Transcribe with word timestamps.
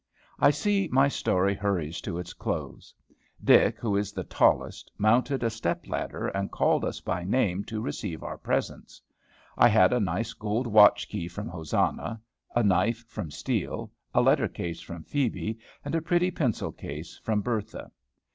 I 0.39 0.49
see 0.49 0.89
my 0.91 1.07
story 1.09 1.53
hurries 1.53 2.01
to 2.01 2.17
its 2.17 2.33
close. 2.33 2.91
Dick, 3.43 3.77
who 3.77 3.95
is 3.95 4.11
the 4.13 4.23
tallest, 4.23 4.89
mounted 4.97 5.43
a 5.43 5.51
step 5.51 5.87
ladder, 5.87 6.27
and 6.29 6.49
called 6.49 6.83
us 6.83 6.99
by 7.01 7.23
name 7.23 7.63
to 7.65 7.81
receive 7.81 8.23
our 8.23 8.39
presents. 8.39 8.99
I 9.59 9.67
had 9.67 9.93
a 9.93 9.99
nice 9.99 10.33
gold 10.33 10.65
watch 10.65 11.07
key 11.07 11.27
from 11.27 11.47
Hosanna, 11.49 12.19
a 12.55 12.63
knife 12.63 13.07
from 13.07 13.29
Steele, 13.29 13.91
a 14.11 14.21
letter 14.23 14.47
case 14.47 14.81
from 14.81 15.03
Phebe, 15.03 15.59
and 15.85 15.93
a 15.93 16.01
pretty 16.01 16.31
pencil 16.31 16.71
case 16.71 17.19
from 17.23 17.41
Bertha. 17.41 17.91